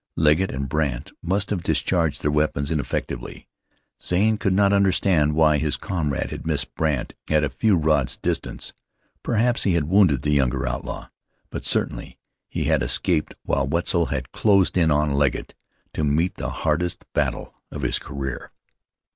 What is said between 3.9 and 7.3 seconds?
Zane could not understand why his comrade had missed Brandt